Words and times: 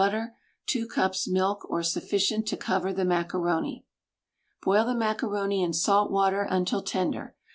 butter 0.01 0.35
2 0.65 0.87
cups 0.87 1.27
milk 1.27 1.63
or 1.69 1.83
sufficient 1.83 2.47
to 2.47 2.57
cover 2.57 2.91
the 2.91 3.05
macaroni 3.05 3.85
Boil 4.63 4.83
the 4.83 4.95
macaroni 4.95 5.61
in 5.61 5.73
salt 5.73 6.09
water 6.09 6.41
until 6.41 6.81
tender. 6.81 7.35